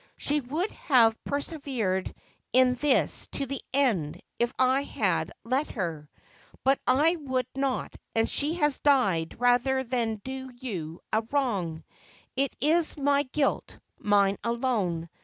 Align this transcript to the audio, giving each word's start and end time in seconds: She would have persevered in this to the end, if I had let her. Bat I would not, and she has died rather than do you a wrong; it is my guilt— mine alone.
She 0.17 0.41
would 0.41 0.71
have 0.71 1.23
persevered 1.25 2.11
in 2.53 2.73
this 2.73 3.27
to 3.33 3.45
the 3.45 3.61
end, 3.71 4.19
if 4.39 4.51
I 4.57 4.81
had 4.81 5.29
let 5.43 5.69
her. 5.73 6.09
Bat 6.63 6.79
I 6.87 7.17
would 7.17 7.45
not, 7.55 7.93
and 8.15 8.27
she 8.27 8.55
has 8.55 8.79
died 8.79 9.39
rather 9.39 9.83
than 9.83 10.15
do 10.23 10.49
you 10.59 11.01
a 11.13 11.21
wrong; 11.29 11.83
it 12.35 12.55
is 12.59 12.97
my 12.97 13.21
guilt— 13.31 13.77
mine 13.99 14.37
alone. 14.43 15.07